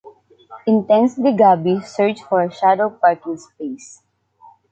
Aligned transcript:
Intensely 0.65 1.31
Gaby 1.33 1.81
searched 1.81 2.23
for 2.23 2.41
a 2.41 2.51
shadow 2.51 2.89
parking 2.89 3.37
space. 3.37 4.01